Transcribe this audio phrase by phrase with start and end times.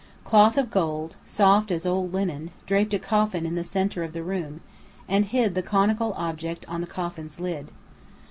[0.23, 4.23] Cloth of gold, soft as old linen, draped a coffin in the centre of the
[4.23, 4.61] room,
[5.07, 7.67] and hid the conical object on the coffin's lid.